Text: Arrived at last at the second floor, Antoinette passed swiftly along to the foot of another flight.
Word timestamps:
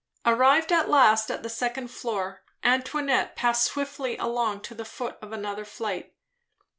Arrived 0.25 0.71
at 0.71 0.89
last 0.89 1.29
at 1.29 1.43
the 1.43 1.47
second 1.49 1.89
floor, 1.91 2.41
Antoinette 2.63 3.35
passed 3.35 3.65
swiftly 3.65 4.17
along 4.17 4.59
to 4.59 4.73
the 4.73 4.83
foot 4.83 5.15
of 5.21 5.31
another 5.31 5.63
flight. 5.63 6.15